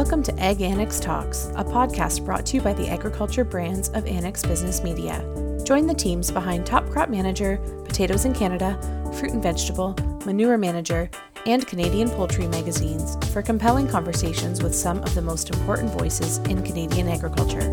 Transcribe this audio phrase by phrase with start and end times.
[0.00, 4.06] Welcome to Ag Annex Talks, a podcast brought to you by the agriculture brands of
[4.06, 5.20] Annex Business Media.
[5.62, 8.80] Join the teams behind Top Crop Manager, Potatoes in Canada,
[9.18, 9.94] Fruit and Vegetable,
[10.24, 11.10] Manure Manager,
[11.44, 16.62] and Canadian Poultry magazines for compelling conversations with some of the most important voices in
[16.62, 17.68] Canadian agriculture.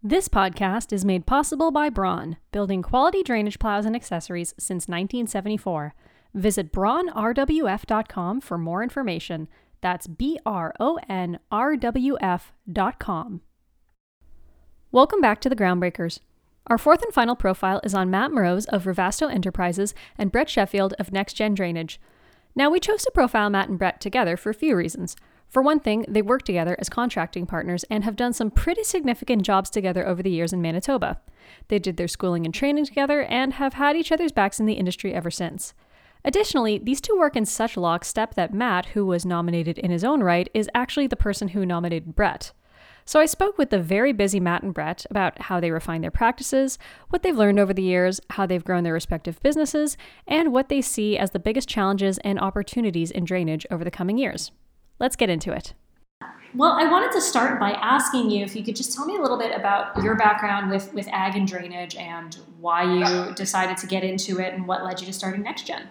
[0.00, 5.92] This podcast is made possible by Bron, building quality drainage plows and accessories since 1974.
[6.34, 9.48] Visit bronrwf.com for more information.
[9.80, 13.40] That's B R O N R W F.com.
[14.92, 16.20] Welcome back to the Groundbreakers.
[16.66, 20.94] Our fourth and final profile is on Matt Moroz of Ravasto Enterprises and Brett Sheffield
[20.98, 22.00] of Next Gen Drainage.
[22.54, 25.16] Now, we chose to profile Matt and Brett together for a few reasons.
[25.48, 29.42] For one thing, they work together as contracting partners and have done some pretty significant
[29.42, 31.20] jobs together over the years in Manitoba.
[31.68, 34.74] They did their schooling and training together and have had each other's backs in the
[34.74, 35.74] industry ever since.
[36.24, 40.22] Additionally, these two work in such lockstep that Matt, who was nominated in his own
[40.22, 42.52] right, is actually the person who nominated Brett.
[43.06, 46.10] So I spoke with the very busy Matt and Brett about how they refine their
[46.10, 50.68] practices, what they've learned over the years, how they've grown their respective businesses, and what
[50.68, 54.52] they see as the biggest challenges and opportunities in drainage over the coming years.
[54.98, 55.72] Let's get into it.
[56.54, 59.20] Well, I wanted to start by asking you if you could just tell me a
[59.20, 63.86] little bit about your background with, with ag and drainage and why you decided to
[63.86, 65.86] get into it and what led you to starting NextGen.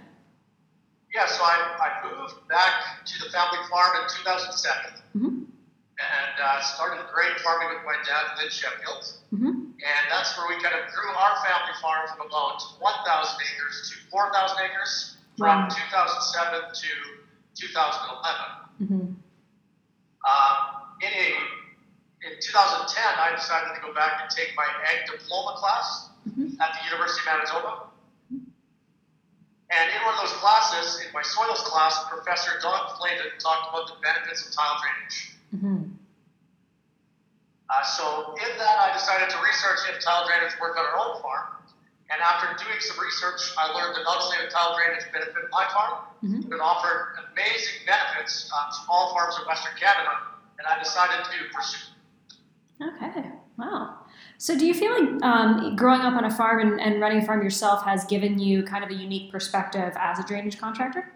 [1.13, 5.41] Yeah, so I, I moved back to the family farm in 2007 mm-hmm.
[5.97, 9.01] and uh, started grain farming with my dad, Lynn Sheffield.
[9.33, 9.73] Mm-hmm.
[9.73, 13.95] And that's where we kind of grew our family farm from about 1,000 acres to
[14.13, 15.73] 4,000 acres from wow.
[15.73, 16.91] 2007 to
[17.57, 18.85] 2011.
[18.85, 19.17] Mm-hmm.
[20.29, 20.57] Um,
[21.01, 21.27] in, a,
[22.21, 22.45] in 2010,
[23.17, 26.53] I decided to go back and take my ag diploma class mm-hmm.
[26.61, 27.88] at the University of Manitoba.
[29.69, 33.85] And in one of those classes, in my soils class, Professor Don Flaten talked about
[33.85, 35.17] the benefits of tile drainage.
[35.53, 35.93] Mm-hmm.
[37.69, 41.21] Uh, so in that, I decided to research if tile drainage worked on our own
[41.21, 41.61] farm.
[42.09, 45.65] And after doing some research, I learned that not only did tile drainage benefit my
[45.69, 46.49] farm, mm-hmm.
[46.49, 50.17] but it offered amazing benefits uh, to all farms in Western Canada,
[50.57, 51.93] and I decided to pursue.
[52.81, 53.29] Okay,
[53.59, 53.98] wow.
[54.37, 57.25] So, do you feel like um, growing up on a farm and, and, running a
[57.25, 61.11] farm yourself has given you kind of a unique perspective as a drainage contractor?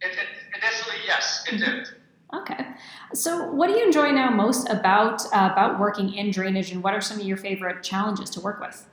[0.00, 1.88] It, it, initially, yes, it did.
[2.34, 2.66] Okay.
[3.12, 6.94] So, what do you enjoy now most about uh, about working in drainage, and what
[6.94, 8.86] are some of your favorite challenges to work with?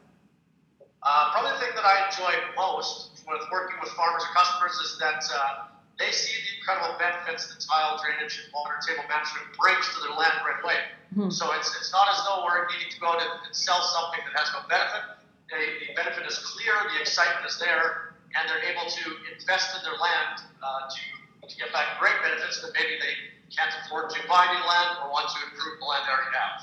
[1.01, 4.97] Uh, probably the thing that I enjoy most with working with farmers or customers is
[4.99, 5.68] that uh,
[5.99, 10.15] they see the incredible benefits that tile drainage and water table management brings to their
[10.15, 10.79] land right away.
[11.11, 11.29] Mm-hmm.
[11.29, 14.33] So it's, it's not as though we're needing to go out and, sell something that
[14.39, 15.19] has no benefit.
[15.51, 19.81] They, the benefit is clear, the excitement is there, and they're able to invest in
[19.83, 21.01] their land uh, to,
[21.49, 23.17] to get back great benefits that maybe they
[23.49, 26.55] can't afford to buy new land or want to improve the land they already have.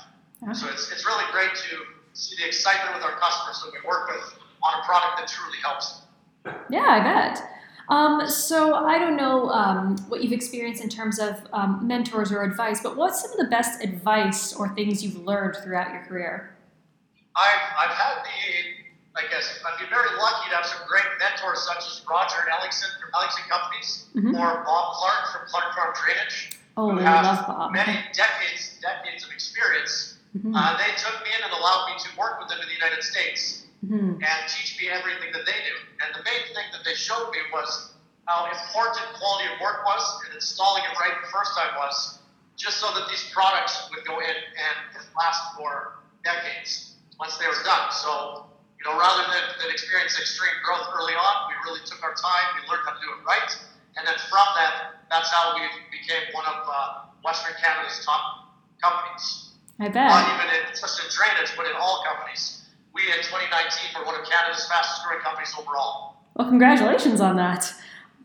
[0.47, 0.55] Okay.
[0.55, 1.83] So it's, it's really great to
[2.15, 4.25] see the excitement with our customers that we work with
[4.63, 6.07] on a product that truly helps.
[6.71, 7.56] Yeah, I bet.
[7.89, 12.43] Um, so I don't know um, what you've experienced in terms of um, mentors or
[12.43, 16.55] advice, but what's some of the best advice or things you've learned throughout your career?
[17.35, 21.65] I've, I've had the, I guess, I've been very lucky to have some great mentors
[21.65, 24.35] such as Roger Ellingson from Ellingson Companies mm-hmm.
[24.35, 26.57] or Bob Clark from Clark Farm Drainage.
[26.75, 27.71] Oh, who Bob.
[27.71, 30.17] Many decades, decades of experience.
[30.37, 30.53] Mm-hmm.
[30.53, 33.01] Uh, they took me in and allowed me to work with them in the United
[33.01, 34.17] States mm-hmm.
[34.17, 35.75] and teach me everything that they do.
[36.01, 37.93] And the main thing that they showed me was
[38.25, 42.19] how important quality of work was and installing it right the first time was,
[42.57, 44.77] just so that these products would go in and
[45.13, 47.87] last for decades once they were done.
[47.93, 48.49] So,
[48.81, 52.45] you know, rather than, than experience extreme growth early on, we really took our time,
[52.57, 53.51] we learned how to do it right,
[53.97, 59.57] and then from that, that's how we became one of uh, Western Canada's top companies.
[59.79, 60.09] I bet.
[60.09, 62.66] Not even in just in drainage, but in all companies
[62.97, 66.15] we in 2019 were one of Canada's fastest growing companies overall.
[66.35, 67.71] Well, congratulations on that.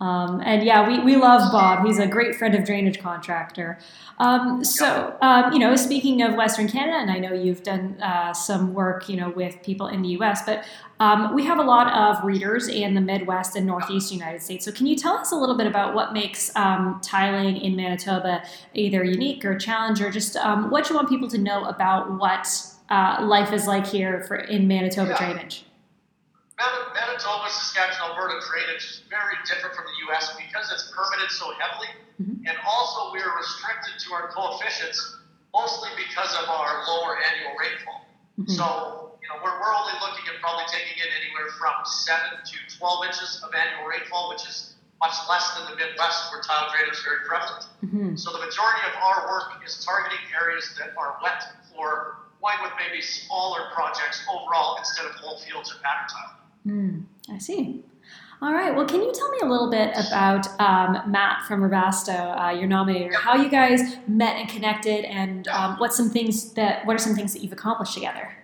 [0.00, 1.86] Um, and yeah, we, we love Bob.
[1.86, 3.78] He's a great friend of Drainage Contractor.
[4.18, 8.32] Um, so, um, you know, speaking of Western Canada, and I know you've done uh,
[8.32, 10.64] some work, you know, with people in the U.S., but
[10.98, 14.64] um, we have a lot of readers in the Midwest and Northeast United States.
[14.64, 18.42] So, can you tell us a little bit about what makes um, tiling in Manitoba
[18.74, 22.48] either unique or challenge, or just um, what you want people to know about what
[22.92, 25.18] uh, life is like here for in Manitoba yeah.
[25.18, 25.64] drainage?
[26.92, 30.36] Manitoba, Saskatchewan, Alberta drainage is very different from the U.S.
[30.36, 31.88] because it's permitted so heavily,
[32.20, 32.44] mm-hmm.
[32.44, 35.00] and also we are restricted to our coefficients
[35.56, 38.04] mostly because of our lower annual rainfall.
[38.40, 38.52] Mm-hmm.
[38.56, 42.56] So, you know, we're, we're only looking at probably taking in anywhere from 7 to
[42.76, 46.96] 12 inches of annual rainfall, which is much less than the Midwest where tile drainage
[46.96, 47.68] is very prevalent.
[47.84, 48.16] Mm-hmm.
[48.16, 52.72] So the majority of our work is targeting areas that are wet for going with
[52.78, 56.36] maybe smaller projects overall instead of whole fields or pattern tile.
[56.66, 57.84] Mm, I see.
[58.42, 58.74] All right.
[58.74, 62.68] Well, can you tell me a little bit about um, Matt from Ravasto, uh, your
[62.68, 66.98] nominator, how you guys met and connected, and um, what some things that what are
[66.98, 68.34] some things that you've accomplished together?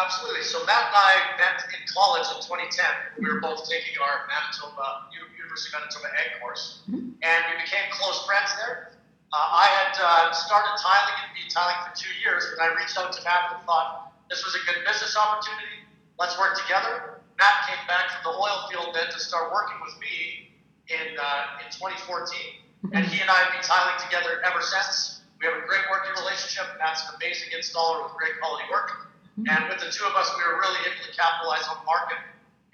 [0.00, 0.42] Absolutely.
[0.42, 2.86] So Matt and I met in college in 2010.
[3.20, 7.12] We were both taking our Manitoba University of Manitoba Ag course, mm-hmm.
[7.20, 8.97] and we became close friends there.
[9.28, 12.96] Uh, I had uh, started tiling and been tiling for two years, but I reached
[12.96, 15.84] out to Matt and thought this was a good business opportunity.
[16.16, 17.20] Let's work together.
[17.36, 20.48] Matt came back from the oil field then to start working with me
[20.88, 22.96] in uh, in 2014, mm-hmm.
[22.96, 25.20] and he and I have been tiling together ever since.
[25.36, 26.64] We have a great working relationship.
[26.80, 29.44] Matt's an amazing installer with great quality work, mm-hmm.
[29.44, 32.20] and with the two of us, we were really able to capitalize on the market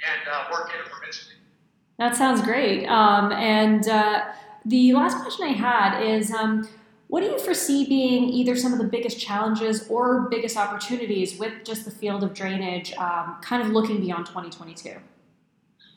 [0.07, 1.35] and uh, work interprovincially.
[1.99, 2.87] That sounds great.
[2.87, 4.33] Um, and uh,
[4.65, 6.69] the last question I had is um,
[7.09, 11.53] what do you foresee being either some of the biggest challenges or biggest opportunities with
[11.65, 14.91] just the field of drainage, um, kind of looking beyond 2022?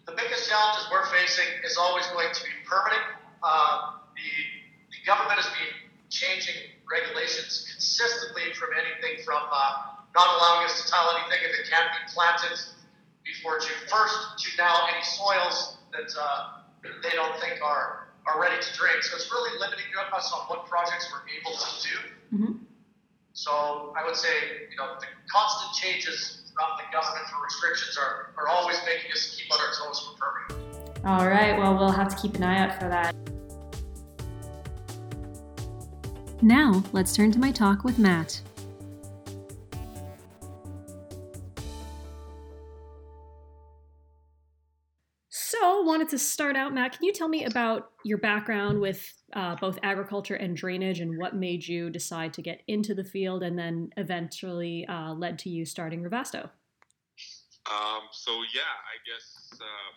[0.05, 3.03] The biggest challenges we're facing is always going to be permitting.
[3.41, 4.29] Uh, the,
[4.91, 5.73] the government has been
[6.09, 6.55] changing
[6.89, 11.91] regulations consistently from anything from uh, not allowing us to tile anything if it can't
[11.91, 12.59] be planted
[13.23, 16.63] before June 1st to now any soils that uh,
[17.03, 19.01] they don't think are are ready to drain.
[19.01, 21.95] So it's really limiting us on what projects we're able to do.
[22.35, 22.53] Mm-hmm.
[23.33, 28.33] So I would say, you know, the constant changes from the government for restrictions are,
[28.37, 31.05] are always making us keep on our toes for permitting.
[31.05, 31.57] All right.
[31.57, 33.15] Well, we'll have to keep an eye out for that.
[36.41, 38.41] Now, let's turn to my talk with Matt.
[45.97, 49.01] Wanted to start out, Matt, can you tell me about your background with
[49.33, 53.41] uh, both agriculture and drainage and what made you decide to get into the field
[53.41, 56.53] and then eventually uh, led to you starting Ravasto?
[57.65, 59.93] Um, so, yeah, I guess um,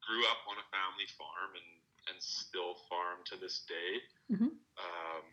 [0.00, 1.70] grew up on a family farm and,
[2.08, 3.92] and still farm to this day.
[4.32, 4.48] Mm-hmm.
[4.48, 5.24] Um,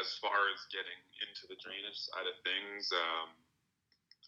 [0.00, 3.28] as far as getting into the drainage side of things, um,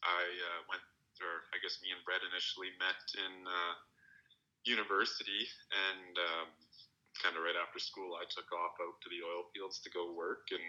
[0.05, 0.85] I uh, went,
[1.25, 3.75] or I guess me and Brett initially met in uh,
[4.65, 6.49] university, and um,
[7.21, 10.15] kind of right after school, I took off out to the oil fields to go
[10.15, 10.65] work and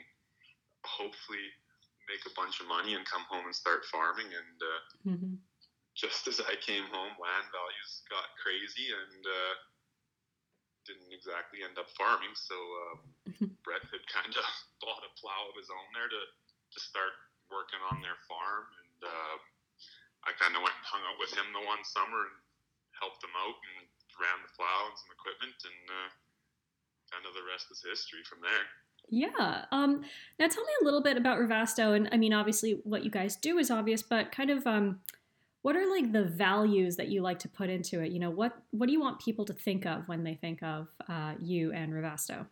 [0.84, 1.48] hopefully
[2.12, 4.28] make a bunch of money and come home and start farming.
[4.28, 5.36] And uh, mm-hmm.
[5.96, 9.54] just as I came home, land values got crazy and uh,
[10.84, 12.36] didn't exactly end up farming.
[12.36, 13.00] So um,
[13.64, 14.46] Brett had kind of
[14.84, 17.16] bought a plow of his own there to, to start
[17.48, 18.68] working on their farm.
[18.84, 19.36] And uh,
[20.28, 22.43] I kind of went and hung out with him the one summer and
[23.04, 23.84] helped them out and
[24.16, 26.10] ran the plow and some equipment, and uh,
[27.12, 28.66] kind of the rest is history from there.
[29.12, 29.66] Yeah.
[29.76, 30.08] Um,
[30.40, 33.36] now tell me a little bit about Ravasto, and I mean, obviously, what you guys
[33.36, 35.04] do is obvious, but kind of um,
[35.62, 38.12] what are like the values that you like to put into it?
[38.12, 40.88] You know, what what do you want people to think of when they think of
[41.10, 42.48] uh, you and Ravasto?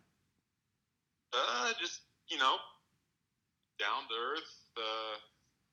[1.32, 2.56] Uh, just you know,
[3.78, 5.16] down to earth, uh,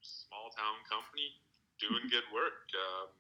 [0.02, 1.36] small town company
[1.80, 2.68] doing good work.
[2.76, 3.19] Um,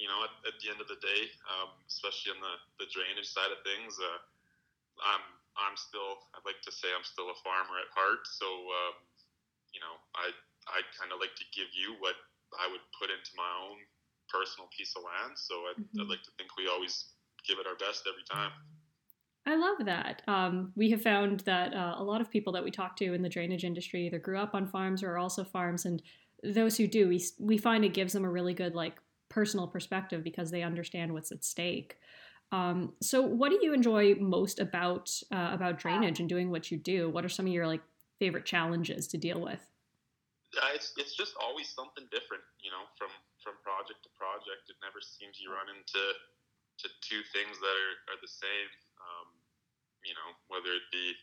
[0.00, 3.28] you know, at, at, the end of the day, um, especially on the, the drainage
[3.28, 4.20] side of things, uh,
[5.04, 5.24] I'm
[5.60, 8.24] I'm still I'd like to say I'm still a farmer at heart.
[8.24, 8.96] So um,
[9.76, 10.32] you know, I
[10.72, 12.16] I kind of like to give you what
[12.56, 13.84] I would put into my own
[14.32, 15.36] personal piece of land.
[15.36, 16.00] So I'd, mm-hmm.
[16.00, 17.12] I'd like to think we always
[17.44, 18.52] give it our best every time.
[19.46, 20.22] I love that.
[20.28, 23.22] Um, we have found that uh, a lot of people that we talk to in
[23.22, 26.02] the drainage industry either grew up on farms or are also farms, and
[26.44, 28.96] those who do, we we find it gives them a really good like
[29.30, 31.96] personal perspective because they understand what's at stake.
[32.52, 36.76] Um, so, what do you enjoy most about uh, about drainage and doing what you
[36.76, 37.08] do?
[37.08, 37.80] What are some of your like
[38.18, 39.64] favorite challenges to deal with?
[40.58, 43.08] Uh, it's it's just always something different, you know, from
[43.38, 44.66] from project to project.
[44.66, 46.02] It never seems you run into
[46.82, 48.70] to two things that are, are the same.
[48.98, 49.30] Um,
[50.02, 51.14] you know, whether it be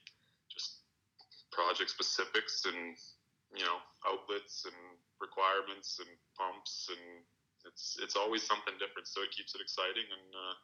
[0.48, 0.88] just
[1.52, 2.96] project specifics and
[3.52, 4.80] you know outlets and
[5.20, 6.10] requirements and
[6.40, 7.28] pumps and
[7.68, 10.56] it's it's always something different, so it keeps it exciting and uh,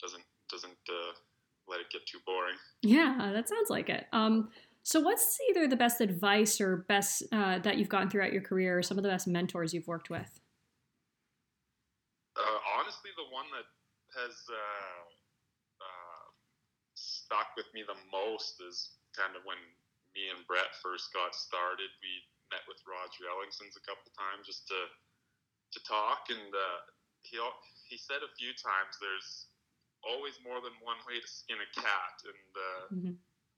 [0.00, 1.12] doesn't doesn't uh,
[1.68, 2.56] let it get too boring.
[2.82, 4.06] Yeah, that sounds like it.
[4.12, 4.50] Um,
[4.82, 8.78] so, what's either the best advice or best uh, that you've gotten throughout your career,
[8.78, 10.40] or some of the best mentors you've worked with?
[12.36, 13.64] Uh, honestly, the one that
[14.20, 15.02] has uh,
[15.80, 16.26] uh,
[16.94, 19.58] stuck with me the most is kind of when
[20.12, 21.88] me and Brett first got started.
[22.02, 22.12] We
[22.52, 24.78] met with Roger Ellingsons a couple times just to
[25.74, 26.78] to talk, and uh,
[27.26, 27.36] he
[27.90, 29.50] he said a few times there's
[30.06, 33.14] always more than one way to skin a cat, and uh, mm-hmm.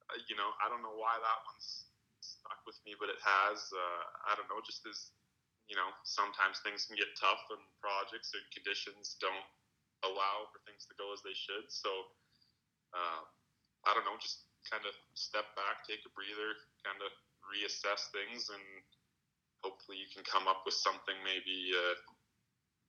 [0.08, 1.92] uh, you know, I don't know why that one's
[2.24, 3.68] stuck with me, but it has.
[3.70, 5.12] Uh, I don't know, just as
[5.66, 9.46] you know, sometimes things can get tough and projects and conditions don't
[10.06, 11.66] allow for things to go as they should.
[11.66, 11.90] So,
[12.94, 13.26] uh,
[13.82, 16.54] I don't know, just kind of step back, take a breather,
[16.86, 17.10] kind of
[17.50, 18.62] reassess things, and
[19.62, 21.94] hopefully you can come up with something maybe uh,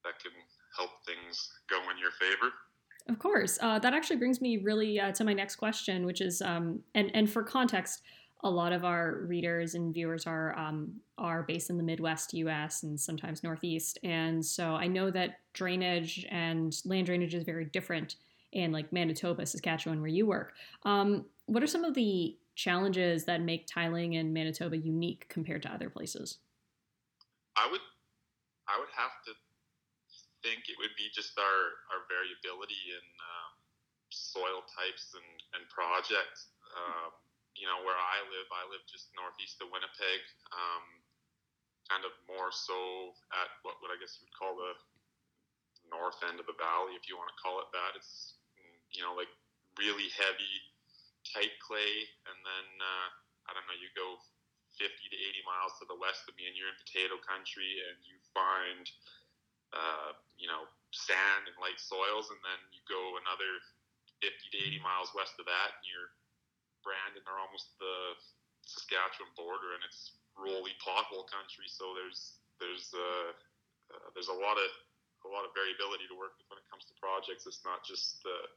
[0.03, 0.31] that can
[0.77, 2.53] help things go in your favor.
[3.09, 3.57] Of course.
[3.61, 7.09] Uh, that actually brings me really uh, to my next question, which is, um, and
[7.13, 8.01] and for context,
[8.43, 12.83] a lot of our readers and viewers are um, are based in the Midwest U.S.
[12.83, 18.17] and sometimes Northeast, and so I know that drainage and land drainage is very different
[18.51, 20.53] in like Manitoba, Saskatchewan, where you work.
[20.83, 25.71] Um, what are some of the challenges that make tiling in Manitoba unique compared to
[25.71, 26.39] other places?
[27.57, 27.83] I would
[28.69, 29.31] I would have to
[30.45, 31.61] think it would be just our,
[31.91, 33.51] our variability in um,
[34.13, 36.53] soil types and, and projects.
[36.77, 37.11] Um,
[37.57, 40.21] you know, where I live, I live just northeast of Winnipeg,
[40.53, 40.85] um,
[41.89, 44.77] kind of more so at what would I guess you would call the
[45.89, 47.97] north end of the valley, if you want to call it that.
[47.97, 48.37] It's,
[48.93, 49.31] you know, like
[49.79, 50.55] really heavy,
[51.33, 52.05] tight clay.
[52.29, 53.07] And then, uh,
[53.49, 54.21] I don't know, you go
[54.77, 57.97] 50 to 80 miles to the west of me and you're in potato country and
[58.05, 58.85] you find
[59.75, 63.59] uh, you know, sand and light soils, and then you go another
[64.23, 66.11] 50 to 80 miles west of that, and you're
[66.85, 68.15] Brandon or almost the
[68.63, 71.67] Saskatchewan border, and it's rolly pothole country.
[71.67, 73.35] So there's there's uh,
[73.91, 74.69] uh, there's a lot of
[75.27, 77.43] a lot of variability to work with when it comes to projects.
[77.43, 78.47] It's not just uh,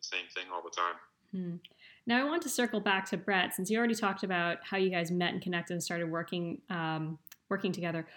[0.00, 0.96] the same thing all the time.
[1.28, 1.60] Hmm.
[2.08, 4.88] Now I want to circle back to Brett, since you already talked about how you
[4.88, 7.18] guys met and connected and started working um,
[7.52, 8.08] working together.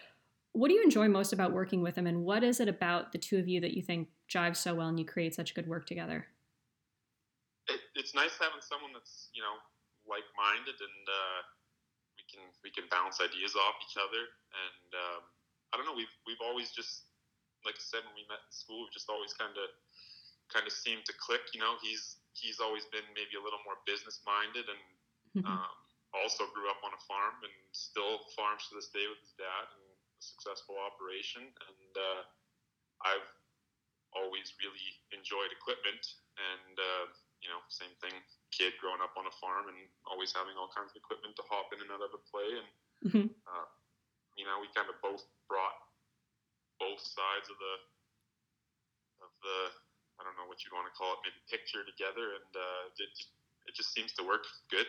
[0.54, 3.18] What do you enjoy most about working with him, and what is it about the
[3.20, 5.86] two of you that you think jives so well and you create such good work
[5.86, 6.26] together?
[7.68, 9.60] It, it's nice having someone that's you know
[10.08, 11.40] like-minded, and uh,
[12.16, 14.24] we can we can bounce ideas off each other.
[14.56, 15.22] And um,
[15.76, 17.12] I don't know, we've we've always just
[17.68, 19.68] like I said when we met in school, we just always kind of
[20.48, 21.52] kind of seemed to click.
[21.52, 24.82] You know, he's he's always been maybe a little more business-minded, and
[25.40, 25.48] mm-hmm.
[25.48, 25.76] um,
[26.12, 29.66] also grew up on a farm and still farms to this day with his dad.
[29.72, 31.42] And a successful operation.
[31.42, 32.22] And uh,
[33.02, 33.30] I've
[34.14, 36.06] always really enjoyed equipment,
[36.38, 37.06] and uh,
[37.42, 38.14] you know, same thing.
[38.54, 41.74] Kid growing up on a farm and always having all kinds of equipment to hop
[41.74, 42.70] in and out of a play, and
[43.02, 43.28] mm-hmm.
[43.50, 43.68] uh,
[44.38, 45.80] you know, we kind of both brought
[46.78, 47.76] both sides of the
[49.26, 49.60] of the
[50.22, 53.10] I don't know what you'd want to call it, maybe picture together, and uh, it
[53.68, 54.86] it just seems to work good.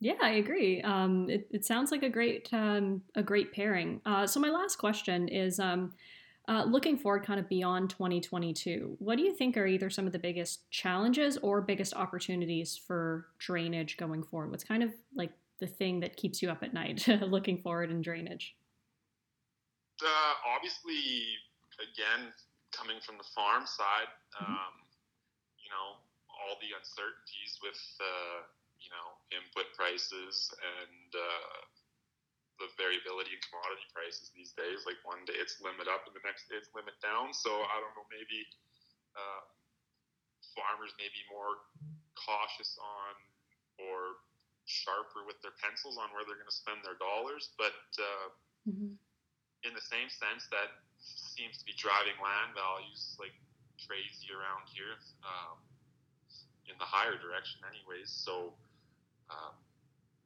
[0.00, 0.82] Yeah, I agree.
[0.82, 4.00] Um, it, it sounds like a great um, a great pairing.
[4.06, 5.92] Uh, so my last question is, um,
[6.48, 10.12] uh, looking forward, kind of beyond 2022, what do you think are either some of
[10.12, 14.50] the biggest challenges or biggest opportunities for drainage going forward?
[14.50, 15.30] What's kind of like
[15.60, 18.56] the thing that keeps you up at night, looking forward in drainage?
[20.02, 21.24] Uh, obviously,
[21.80, 22.32] again,
[22.74, 24.50] coming from the farm side, mm-hmm.
[24.50, 24.74] Um,
[25.62, 25.96] you know,
[26.28, 28.44] all the uncertainties with uh,
[28.82, 31.58] you know input prices and uh,
[32.58, 34.86] the variability in commodity prices these days.
[34.86, 37.34] Like one day it's limit up and the next day it's limit down.
[37.34, 38.46] So I don't know, maybe
[39.14, 39.42] uh,
[40.54, 41.66] farmers may be more
[42.14, 43.14] cautious on
[43.90, 44.22] or
[44.64, 47.52] sharper with their pencils on where they're going to spend their dollars.
[47.58, 48.26] But uh,
[48.70, 48.94] mm-hmm.
[49.66, 50.70] in the same sense, that
[51.04, 53.34] seems to be driving land values like
[53.84, 54.96] crazy around here.
[55.22, 55.60] Um,
[56.64, 58.08] in the higher direction, anyways.
[58.08, 58.56] So
[59.30, 59.54] um,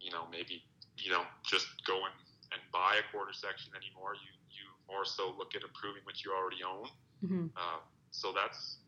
[0.00, 0.62] you know, maybe
[0.96, 2.14] you don't just go and,
[2.54, 4.14] and buy a quarter section anymore.
[4.14, 6.88] You you more so look at improving what you already own.
[7.24, 7.46] Mm-hmm.
[7.54, 8.78] Uh, so that's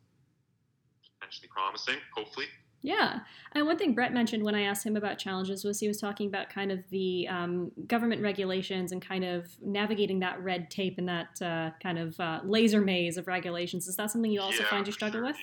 [1.18, 2.46] potentially promising, hopefully.
[2.82, 3.20] Yeah.
[3.52, 6.28] And one thing Brett mentioned when I asked him about challenges was he was talking
[6.28, 11.08] about kind of the um, government regulations and kind of navigating that red tape and
[11.08, 13.86] that uh, kind of uh, laser maze of regulations.
[13.86, 15.26] Is that something you also yeah, find you struggle sure.
[15.26, 15.36] with?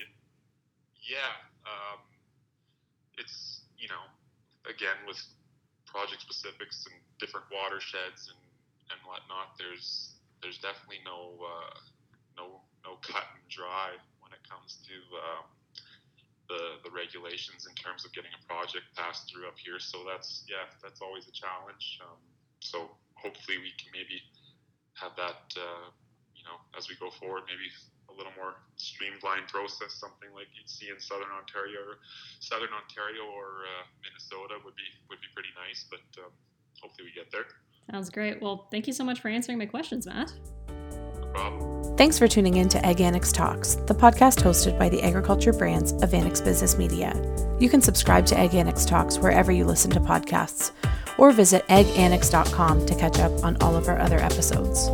[1.07, 1.17] Yeah.
[1.65, 1.99] Um,
[3.17, 4.01] it's, you know,
[4.67, 5.21] again with
[5.85, 8.39] project specifics and different watersheds and,
[8.91, 11.77] and whatnot, there's there's definitely no uh,
[12.37, 15.45] no no cut and dry when it comes to um,
[16.47, 19.79] the the regulations in terms of getting a project passed through up here.
[19.79, 21.99] So that's yeah, that's always a challenge.
[22.03, 22.19] Um,
[22.59, 24.23] so hopefully we can maybe
[24.95, 25.87] have that uh,
[26.33, 27.67] you know as we go forward, maybe
[28.09, 31.99] a little more streamlined process, something like you'd see in southern Ontario, or
[32.39, 35.85] southern Ontario or uh, Minnesota would be would be pretty nice.
[35.91, 36.31] But um,
[36.79, 37.45] hopefully we get there.
[37.91, 38.41] Sounds great.
[38.41, 40.33] Well, thank you so much for answering my questions, Matt.
[41.21, 41.76] No problem.
[41.97, 45.93] Thanks for tuning in to Ag Annex Talks, the podcast hosted by the agriculture brands
[45.93, 47.11] of Annex Business Media.
[47.59, 50.69] You can subscribe to Ag Annex Talks wherever you listen to podcasts,
[51.17, 54.89] or visit agannex.com to catch up on all of our other episodes.